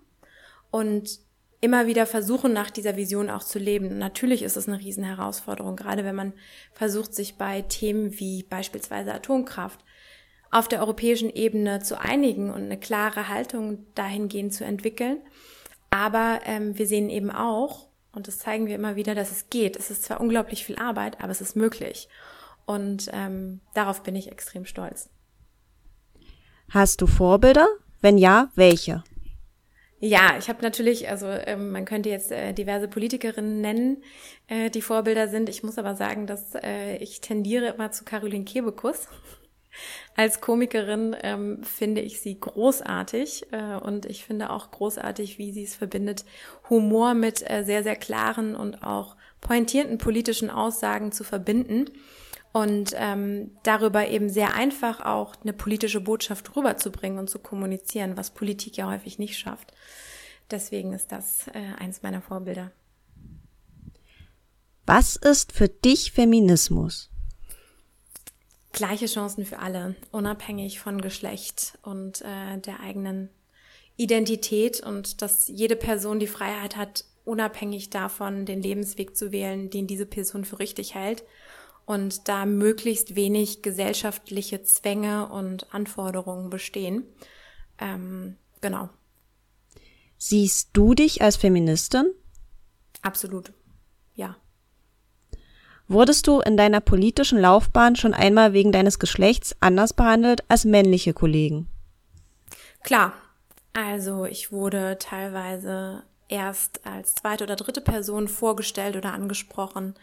und 0.69 1.19
immer 1.61 1.87
wieder 1.87 2.05
versuchen, 2.05 2.51
nach 2.51 2.69
dieser 2.69 2.97
Vision 2.97 3.29
auch 3.29 3.43
zu 3.43 3.57
leben. 3.57 3.97
Natürlich 3.97 4.43
ist 4.43 4.57
es 4.57 4.67
eine 4.67 4.79
Riesenherausforderung, 4.79 5.77
gerade 5.77 6.03
wenn 6.03 6.15
man 6.15 6.33
versucht, 6.73 7.15
sich 7.15 7.37
bei 7.37 7.61
Themen 7.61 8.19
wie 8.19 8.43
beispielsweise 8.43 9.13
Atomkraft 9.13 9.79
auf 10.51 10.67
der 10.67 10.81
europäischen 10.81 11.29
Ebene 11.29 11.79
zu 11.81 11.99
einigen 11.99 12.49
und 12.49 12.63
eine 12.63 12.79
klare 12.79 13.29
Haltung 13.29 13.85
dahingehend 13.95 14.53
zu 14.53 14.63
entwickeln. 14.65 15.21
Aber 15.95 16.41
ähm, 16.43 16.77
wir 16.77 16.87
sehen 16.87 17.09
eben 17.09 17.31
auch, 17.31 17.87
und 18.11 18.27
das 18.27 18.37
zeigen 18.37 18.67
wir 18.67 18.75
immer 18.75 18.97
wieder, 18.97 19.15
dass 19.15 19.31
es 19.31 19.49
geht. 19.49 19.77
Es 19.77 19.89
ist 19.89 20.03
zwar 20.03 20.19
unglaublich 20.19 20.65
viel 20.65 20.75
Arbeit, 20.75 21.21
aber 21.21 21.31
es 21.31 21.39
ist 21.39 21.55
möglich. 21.55 22.09
Und 22.65 23.09
ähm, 23.13 23.61
darauf 23.73 24.03
bin 24.03 24.13
ich 24.17 24.29
extrem 24.29 24.65
stolz. 24.65 25.09
Hast 26.69 26.99
du 26.99 27.07
Vorbilder? 27.07 27.65
Wenn 28.01 28.17
ja, 28.17 28.49
welche? 28.55 29.05
Ja, 30.01 30.35
ich 30.37 30.49
habe 30.49 30.61
natürlich, 30.61 31.07
also 31.07 31.27
ähm, 31.27 31.71
man 31.71 31.85
könnte 31.85 32.09
jetzt 32.09 32.29
äh, 32.29 32.51
diverse 32.51 32.89
Politikerinnen 32.89 33.61
nennen, 33.61 34.03
äh, 34.47 34.69
die 34.69 34.81
Vorbilder 34.81 35.29
sind. 35.29 35.47
Ich 35.47 35.63
muss 35.63 35.77
aber 35.77 35.95
sagen, 35.95 36.27
dass 36.27 36.55
äh, 36.55 36.97
ich 36.97 37.21
tendiere 37.21 37.67
immer 37.67 37.91
zu 37.91 38.03
Caroline 38.03 38.43
Kebekus. 38.43 39.07
Als 40.15 40.41
Komikerin 40.41 41.15
ähm, 41.21 41.63
finde 41.63 42.01
ich 42.01 42.21
sie 42.21 42.39
großartig 42.39 43.47
äh, 43.51 43.75
und 43.75 44.05
ich 44.05 44.23
finde 44.23 44.49
auch 44.49 44.71
großartig, 44.71 45.37
wie 45.37 45.51
sie 45.51 45.63
es 45.63 45.75
verbindet, 45.75 46.25
Humor 46.69 47.13
mit 47.13 47.49
äh, 47.49 47.63
sehr, 47.63 47.83
sehr 47.83 47.95
klaren 47.95 48.55
und 48.55 48.83
auch 48.83 49.15
pointierten 49.41 49.97
politischen 49.97 50.49
Aussagen 50.49 51.11
zu 51.11 51.23
verbinden 51.23 51.89
und 52.53 52.93
ähm, 52.95 53.51
darüber 53.63 54.07
eben 54.07 54.29
sehr 54.29 54.55
einfach 54.55 55.01
auch 55.01 55.35
eine 55.43 55.51
politische 55.51 55.99
Botschaft 55.99 56.55
rüberzubringen 56.55 57.19
und 57.19 57.29
zu 57.29 57.39
kommunizieren, 57.39 58.15
was 58.15 58.31
Politik 58.31 58.77
ja 58.77 58.89
häufig 58.89 59.19
nicht 59.19 59.37
schafft. 59.37 59.73
Deswegen 60.51 60.93
ist 60.93 61.11
das 61.11 61.47
äh, 61.49 61.73
eins 61.77 62.01
meiner 62.01 62.21
Vorbilder. 62.21 62.71
Was 64.85 65.15
ist 65.15 65.51
für 65.51 65.67
dich 65.67 66.11
Feminismus? 66.11 67.09
Gleiche 68.75 69.07
Chancen 69.07 69.45
für 69.45 69.59
alle, 69.59 69.95
unabhängig 70.11 70.79
von 70.79 71.01
Geschlecht 71.01 71.79
und 71.81 72.21
äh, 72.21 72.59
der 72.59 72.81
eigenen 72.81 73.29
Identität 73.95 74.81
und 74.81 75.21
dass 75.21 75.47
jede 75.47 75.77
Person 75.77 76.19
die 76.19 76.27
Freiheit 76.27 76.75
hat, 76.75 77.05
unabhängig 77.23 77.89
davon 77.89 78.45
den 78.45 78.61
Lebensweg 78.61 79.15
zu 79.15 79.31
wählen, 79.31 79.69
den 79.69 79.87
diese 79.87 80.05
Person 80.05 80.43
für 80.43 80.59
richtig 80.59 80.93
hält 80.93 81.23
und 81.85 82.27
da 82.27 82.45
möglichst 82.45 83.15
wenig 83.15 83.61
gesellschaftliche 83.61 84.61
Zwänge 84.63 85.29
und 85.29 85.73
Anforderungen 85.73 86.49
bestehen. 86.49 87.05
Ähm, 87.79 88.35
genau. 88.59 88.89
Siehst 90.17 90.71
du 90.73 90.93
dich 90.93 91.21
als 91.21 91.37
Feministin? 91.37 92.11
Absolut. 93.01 93.53
Ja. 94.15 94.35
Wurdest 95.87 96.27
du 96.27 96.39
in 96.39 96.57
deiner 96.57 96.81
politischen 96.81 97.39
Laufbahn 97.39 97.95
schon 97.95 98.13
einmal 98.13 98.53
wegen 98.53 98.71
deines 98.71 98.97
Geschlechts 98.97 99.55
anders 99.59 99.93
behandelt 99.93 100.43
als 100.49 100.65
männliche 100.65 101.13
Kollegen? 101.13 101.67
Klar. 102.83 103.13
Also 103.73 104.25
ich 104.25 104.51
wurde 104.51 104.97
teilweise 104.99 106.03
erst 106.29 106.85
als 106.87 107.15
zweite 107.15 107.43
oder 107.43 107.55
dritte 107.57 107.81
Person 107.81 108.27
vorgestellt 108.27 108.95
oder 108.95 109.13
angesprochen. 109.13 109.95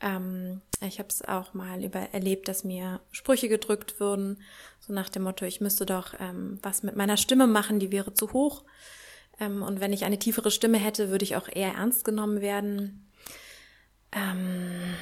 Ähm, 0.00 0.62
ich 0.80 0.98
habe 0.98 1.08
es 1.08 1.26
auch 1.26 1.52
mal 1.52 1.82
über 1.82 1.98
erlebt, 2.12 2.48
dass 2.48 2.64
mir 2.64 3.00
Sprüche 3.10 3.48
gedrückt 3.48 3.98
wurden, 3.98 4.40
so 4.78 4.92
nach 4.92 5.08
dem 5.08 5.24
Motto, 5.24 5.44
ich 5.44 5.60
müsste 5.60 5.84
doch 5.84 6.14
ähm, 6.20 6.58
was 6.62 6.84
mit 6.84 6.94
meiner 6.94 7.16
Stimme 7.16 7.48
machen, 7.48 7.80
die 7.80 7.90
wäre 7.90 8.14
zu 8.14 8.32
hoch. 8.32 8.62
Ähm, 9.40 9.62
und 9.62 9.80
wenn 9.80 9.92
ich 9.92 10.04
eine 10.04 10.18
tiefere 10.18 10.50
Stimme 10.50 10.78
hätte, 10.78 11.10
würde 11.10 11.24
ich 11.24 11.36
auch 11.36 11.48
eher 11.48 11.74
ernst 11.74 12.04
genommen 12.04 12.40
werden. 12.40 13.10
Ähm, 14.12 14.94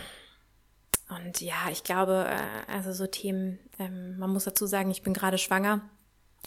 und 1.09 1.41
ja, 1.41 1.69
ich 1.71 1.85
glaube, 1.85 2.27
äh, 2.29 2.73
also 2.73 2.93
so 2.93 3.07
Themen, 3.07 3.59
ähm, 3.79 4.19
man 4.19 4.31
muss 4.31 4.45
dazu 4.45 4.67
sagen, 4.67 4.91
ich 4.91 5.03
bin 5.03 5.13
gerade 5.13 5.39
schwanger 5.39 5.83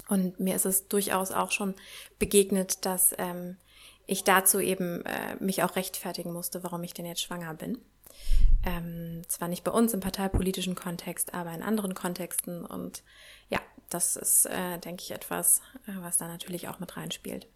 und 0.08 0.38
mir 0.38 0.54
ist 0.54 0.66
es 0.66 0.88
durchaus 0.88 1.30
auch 1.30 1.50
schon 1.50 1.74
begegnet, 2.18 2.84
dass 2.84 3.14
ähm, 3.18 3.56
ich 4.06 4.24
dazu 4.24 4.60
eben 4.60 5.04
äh, 5.06 5.36
mich 5.38 5.62
auch 5.62 5.76
rechtfertigen 5.76 6.32
musste, 6.32 6.62
warum 6.62 6.82
ich 6.82 6.94
denn 6.94 7.06
jetzt 7.06 7.22
schwanger 7.22 7.54
bin. 7.54 7.78
Ähm, 8.64 9.22
zwar 9.28 9.48
nicht 9.48 9.64
bei 9.64 9.70
uns 9.70 9.94
im 9.94 10.00
parteipolitischen 10.00 10.74
Kontext, 10.74 11.32
aber 11.32 11.52
in 11.52 11.62
anderen 11.62 11.94
Kontexten. 11.94 12.66
Und 12.66 13.02
ja, 13.48 13.60
das 13.88 14.16
ist, 14.16 14.46
äh, 14.46 14.78
denke 14.78 15.02
ich, 15.02 15.12
etwas, 15.12 15.62
äh, 15.86 15.92
was 16.00 16.18
da 16.18 16.28
natürlich 16.28 16.68
auch 16.68 16.80
mit 16.80 16.96
reinspielt. 16.96 17.46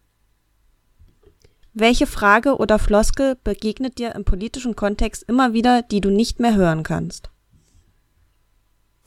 Welche 1.76 2.06
Frage 2.06 2.58
oder 2.58 2.78
Floskel 2.78 3.36
begegnet 3.42 3.98
dir 3.98 4.14
im 4.14 4.24
politischen 4.24 4.76
Kontext 4.76 5.24
immer 5.24 5.54
wieder, 5.54 5.82
die 5.82 6.00
du 6.00 6.08
nicht 6.08 6.38
mehr 6.38 6.54
hören 6.54 6.84
kannst? 6.84 7.30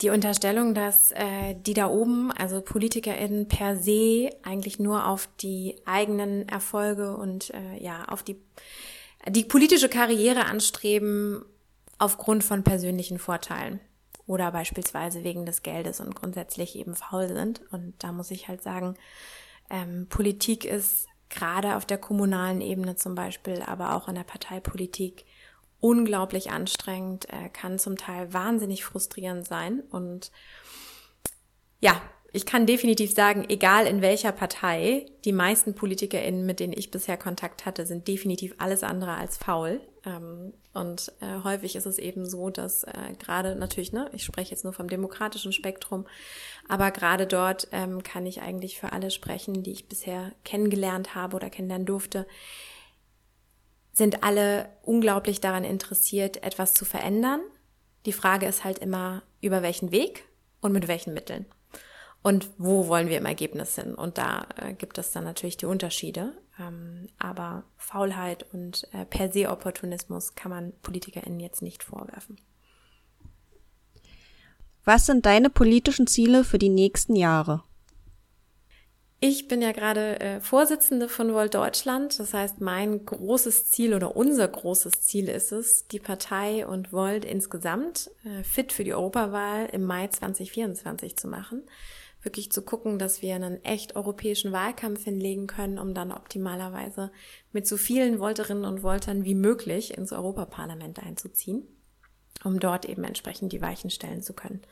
Die 0.02 0.10
Unterstellung, 0.10 0.74
dass 0.74 1.10
äh, 1.12 1.54
die 1.54 1.72
da 1.72 1.88
oben, 1.88 2.30
also 2.30 2.60
PolitikerInnen 2.60 3.48
per 3.48 3.78
se, 3.78 4.28
eigentlich 4.42 4.78
nur 4.78 5.06
auf 5.06 5.30
die 5.40 5.76
eigenen 5.86 6.46
Erfolge 6.46 7.16
und 7.16 7.54
äh, 7.54 7.82
ja, 7.82 8.04
auf 8.04 8.22
die, 8.22 8.36
die 9.26 9.44
politische 9.44 9.88
Karriere 9.88 10.44
anstreben 10.44 11.42
aufgrund 11.96 12.44
von 12.44 12.64
persönlichen 12.64 13.18
Vorteilen 13.18 13.80
oder 14.26 14.52
beispielsweise 14.52 15.24
wegen 15.24 15.46
des 15.46 15.62
Geldes 15.62 16.00
und 16.00 16.14
grundsätzlich 16.14 16.76
eben 16.76 16.94
faul 16.94 17.28
sind. 17.28 17.62
Und 17.72 17.94
da 17.98 18.12
muss 18.12 18.30
ich 18.30 18.46
halt 18.46 18.62
sagen, 18.62 18.94
ähm, 19.70 20.06
Politik 20.10 20.66
ist 20.66 21.07
gerade 21.30 21.76
auf 21.76 21.86
der 21.86 21.98
kommunalen 21.98 22.60
Ebene 22.60 22.96
zum 22.96 23.14
Beispiel, 23.14 23.62
aber 23.62 23.94
auch 23.94 24.08
in 24.08 24.14
der 24.14 24.24
Parteipolitik 24.24 25.24
unglaublich 25.80 26.50
anstrengend, 26.50 27.28
äh, 27.32 27.48
kann 27.50 27.78
zum 27.78 27.96
Teil 27.96 28.32
wahnsinnig 28.32 28.84
frustrierend 28.84 29.46
sein. 29.46 29.80
Und 29.90 30.32
ja, 31.80 32.00
ich 32.30 32.44
kann 32.44 32.66
definitiv 32.66 33.14
sagen, 33.14 33.46
egal 33.48 33.86
in 33.86 34.02
welcher 34.02 34.32
Partei, 34.32 35.06
die 35.24 35.32
meisten 35.32 35.74
PolitikerInnen, 35.74 36.44
mit 36.44 36.60
denen 36.60 36.74
ich 36.74 36.90
bisher 36.90 37.16
Kontakt 37.16 37.64
hatte, 37.64 37.86
sind 37.86 38.06
definitiv 38.06 38.54
alles 38.58 38.82
andere 38.82 39.14
als 39.14 39.38
faul. 39.38 39.80
Ähm, 40.04 40.52
und 40.74 41.10
äh, 41.20 41.42
häufig 41.42 41.74
ist 41.74 41.86
es 41.86 41.98
eben 41.98 42.26
so, 42.26 42.50
dass 42.50 42.84
äh, 42.84 43.14
gerade 43.18 43.56
natürlich, 43.56 43.92
ne, 43.92 44.10
ich 44.12 44.24
spreche 44.24 44.50
jetzt 44.50 44.64
nur 44.64 44.74
vom 44.74 44.88
demokratischen 44.88 45.52
Spektrum, 45.52 46.06
aber 46.68 46.90
gerade 46.90 47.26
dort 47.26 47.68
ähm, 47.72 48.02
kann 48.02 48.26
ich 48.26 48.42
eigentlich 48.42 48.78
für 48.78 48.92
alle 48.92 49.10
sprechen, 49.10 49.62
die 49.62 49.72
ich 49.72 49.88
bisher 49.88 50.32
kennengelernt 50.44 51.14
habe 51.14 51.34
oder 51.34 51.48
kennenlernen 51.48 51.86
durfte, 51.86 52.26
sind 53.90 54.22
alle 54.22 54.68
unglaublich 54.82 55.40
daran 55.40 55.64
interessiert, 55.64 56.42
etwas 56.42 56.74
zu 56.74 56.84
verändern. 56.84 57.40
Die 58.04 58.12
Frage 58.12 58.46
ist 58.46 58.64
halt 58.64 58.78
immer, 58.78 59.22
über 59.40 59.62
welchen 59.62 59.92
Weg 59.92 60.24
und 60.60 60.72
mit 60.72 60.88
welchen 60.88 61.14
Mitteln. 61.14 61.46
Und 62.22 62.50
wo 62.58 62.88
wollen 62.88 63.08
wir 63.08 63.18
im 63.18 63.26
Ergebnis 63.26 63.76
hin? 63.76 63.94
Und 63.94 64.18
da 64.18 64.46
äh, 64.56 64.74
gibt 64.74 64.98
es 64.98 65.12
dann 65.12 65.24
natürlich 65.24 65.56
die 65.56 65.66
Unterschiede. 65.66 66.32
Ähm, 66.58 67.08
aber 67.18 67.64
Faulheit 67.76 68.44
und 68.52 68.86
äh, 68.92 69.04
per 69.04 69.30
se 69.32 69.48
Opportunismus 69.48 70.34
kann 70.34 70.50
man 70.50 70.72
PolitikerInnen 70.82 71.40
jetzt 71.40 71.62
nicht 71.62 71.84
vorwerfen. 71.84 72.40
Was 74.84 75.06
sind 75.06 75.26
deine 75.26 75.50
politischen 75.50 76.06
Ziele 76.06 76.44
für 76.44 76.58
die 76.58 76.70
nächsten 76.70 77.14
Jahre? 77.14 77.62
Ich 79.20 79.48
bin 79.48 79.60
ja 79.60 79.72
gerade 79.72 80.20
äh, 80.20 80.40
Vorsitzende 80.40 81.08
von 81.08 81.34
Volt 81.34 81.54
Deutschland. 81.54 82.18
Das 82.20 82.34
heißt, 82.34 82.60
mein 82.60 83.04
großes 83.04 83.68
Ziel 83.68 83.92
oder 83.92 84.16
unser 84.16 84.46
großes 84.46 85.00
Ziel 85.02 85.28
ist 85.28 85.50
es, 85.50 85.88
die 85.88 85.98
Partei 85.98 86.64
und 86.66 86.92
Volt 86.92 87.24
insgesamt 87.24 88.10
äh, 88.24 88.44
fit 88.44 88.72
für 88.72 88.84
die 88.84 88.94
Europawahl 88.94 89.66
im 89.72 89.84
Mai 89.84 90.06
2024 90.06 91.16
zu 91.16 91.26
machen. 91.26 91.64
Wirklich 92.22 92.50
zu 92.50 92.62
gucken, 92.62 92.98
dass 92.98 93.22
wir 93.22 93.34
einen 93.34 93.62
echt 93.64 93.96
europäischen 93.96 94.52
Wahlkampf 94.52 95.04
hinlegen 95.04 95.46
können, 95.46 95.78
um 95.78 95.94
dann 95.94 96.12
optimalerweise 96.12 97.12
mit 97.52 97.66
so 97.66 97.76
vielen 97.76 98.18
Volterinnen 98.18 98.64
und 98.64 98.82
Voltern 98.82 99.24
wie 99.24 99.36
möglich 99.36 99.96
ins 99.96 100.12
Europaparlament 100.12 100.98
einzuziehen, 100.98 101.66
um 102.42 102.58
dort 102.58 102.86
eben 102.86 103.04
entsprechend 103.04 103.52
die 103.52 103.62
Weichen 103.62 103.90
stellen 103.90 104.22
zu 104.22 104.32
können. 104.32 104.62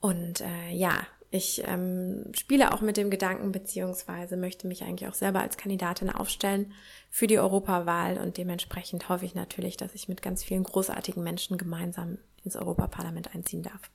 Und 0.00 0.42
äh, 0.42 0.70
ja, 0.70 1.06
ich 1.34 1.64
ähm, 1.66 2.30
spiele 2.32 2.72
auch 2.72 2.80
mit 2.80 2.96
dem 2.96 3.10
Gedanken, 3.10 3.50
beziehungsweise 3.50 4.36
möchte 4.36 4.68
mich 4.68 4.84
eigentlich 4.84 5.08
auch 5.08 5.14
selber 5.14 5.40
als 5.40 5.56
Kandidatin 5.56 6.08
aufstellen 6.08 6.72
für 7.10 7.26
die 7.26 7.40
Europawahl 7.40 8.18
und 8.18 8.36
dementsprechend 8.36 9.08
hoffe 9.08 9.24
ich 9.24 9.34
natürlich, 9.34 9.76
dass 9.76 9.96
ich 9.96 10.06
mit 10.06 10.22
ganz 10.22 10.44
vielen 10.44 10.62
großartigen 10.62 11.24
Menschen 11.24 11.58
gemeinsam 11.58 12.18
ins 12.44 12.54
Europaparlament 12.54 13.34
einziehen 13.34 13.64
darf. 13.64 13.90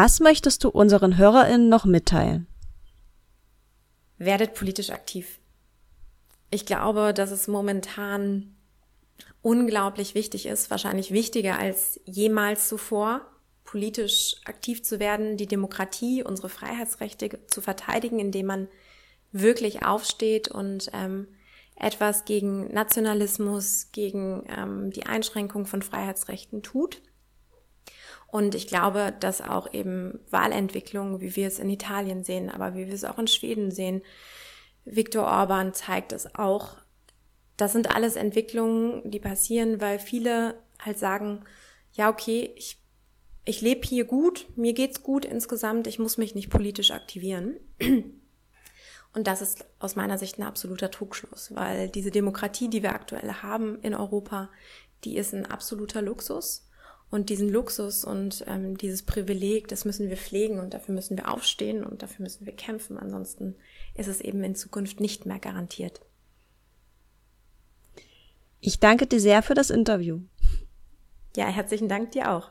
Was 0.00 0.20
möchtest 0.20 0.62
du 0.62 0.68
unseren 0.68 1.18
HörerInnen 1.18 1.68
noch 1.68 1.84
mitteilen? 1.84 2.46
Werdet 4.16 4.54
politisch 4.54 4.90
aktiv. 4.90 5.40
Ich 6.52 6.66
glaube, 6.66 7.12
dass 7.12 7.32
es 7.32 7.48
momentan 7.48 8.54
unglaublich 9.42 10.14
wichtig 10.14 10.46
ist, 10.46 10.70
wahrscheinlich 10.70 11.10
wichtiger 11.10 11.58
als 11.58 11.98
jemals 12.04 12.68
zuvor, 12.68 13.22
politisch 13.64 14.36
aktiv 14.44 14.84
zu 14.84 15.00
werden, 15.00 15.36
die 15.36 15.48
Demokratie, 15.48 16.22
unsere 16.22 16.48
Freiheitsrechte 16.48 17.44
zu 17.48 17.60
verteidigen, 17.60 18.20
indem 18.20 18.46
man 18.46 18.68
wirklich 19.32 19.84
aufsteht 19.84 20.46
und 20.46 20.90
ähm, 20.92 21.26
etwas 21.74 22.24
gegen 22.24 22.72
Nationalismus, 22.72 23.88
gegen 23.90 24.44
ähm, 24.46 24.92
die 24.92 25.06
Einschränkung 25.06 25.66
von 25.66 25.82
Freiheitsrechten 25.82 26.62
tut. 26.62 27.02
Und 28.30 28.54
ich 28.54 28.66
glaube, 28.66 29.14
dass 29.20 29.40
auch 29.40 29.72
eben 29.72 30.20
Wahlentwicklungen, 30.30 31.20
wie 31.20 31.34
wir 31.34 31.46
es 31.46 31.58
in 31.58 31.70
Italien 31.70 32.24
sehen, 32.24 32.50
aber 32.50 32.74
wie 32.74 32.86
wir 32.86 32.94
es 32.94 33.04
auch 33.04 33.18
in 33.18 33.26
Schweden 33.26 33.70
sehen, 33.70 34.02
Viktor 34.84 35.26
Orban 35.26 35.74
zeigt 35.74 36.12
es 36.12 36.34
auch. 36.34 36.76
Das 37.56 37.72
sind 37.72 37.94
alles 37.94 38.16
Entwicklungen, 38.16 39.10
die 39.10 39.20
passieren, 39.20 39.80
weil 39.80 39.98
viele 39.98 40.62
halt 40.78 40.98
sagen, 40.98 41.44
ja, 41.92 42.10
okay, 42.10 42.52
ich 42.56 42.78
ich 43.48 43.62
lebe 43.62 43.86
hier 43.86 44.04
gut, 44.04 44.46
mir 44.56 44.74
geht's 44.74 45.02
gut 45.02 45.24
insgesamt, 45.24 45.86
ich 45.86 45.98
muss 45.98 46.18
mich 46.18 46.34
nicht 46.34 46.50
politisch 46.50 46.90
aktivieren. 46.90 47.56
Und 49.14 49.26
das 49.26 49.40
ist 49.40 49.64
aus 49.78 49.96
meiner 49.96 50.18
Sicht 50.18 50.38
ein 50.38 50.42
absoluter 50.42 50.90
Trugschluss, 50.90 51.54
weil 51.54 51.88
diese 51.88 52.10
Demokratie, 52.10 52.68
die 52.68 52.82
wir 52.82 52.94
aktuell 52.94 53.32
haben 53.32 53.80
in 53.80 53.94
Europa, 53.94 54.50
die 55.04 55.16
ist 55.16 55.32
ein 55.32 55.46
absoluter 55.46 56.02
Luxus. 56.02 56.67
Und 57.10 57.30
diesen 57.30 57.48
Luxus 57.48 58.04
und 58.04 58.44
ähm, 58.46 58.76
dieses 58.76 59.02
Privileg, 59.02 59.68
das 59.68 59.86
müssen 59.86 60.10
wir 60.10 60.18
pflegen 60.18 60.60
und 60.60 60.74
dafür 60.74 60.94
müssen 60.94 61.16
wir 61.16 61.32
aufstehen 61.32 61.82
und 61.82 62.02
dafür 62.02 62.22
müssen 62.22 62.44
wir 62.44 62.52
kämpfen. 62.54 62.98
Ansonsten 62.98 63.56
ist 63.94 64.08
es 64.08 64.20
eben 64.20 64.44
in 64.44 64.54
Zukunft 64.54 65.00
nicht 65.00 65.24
mehr 65.24 65.38
garantiert. 65.38 66.02
Ich 68.60 68.78
danke 68.78 69.06
dir 69.06 69.20
sehr 69.20 69.42
für 69.42 69.54
das 69.54 69.70
Interview. 69.70 70.20
Ja, 71.36 71.46
herzlichen 71.46 71.88
Dank 71.88 72.12
dir 72.12 72.30
auch. 72.32 72.50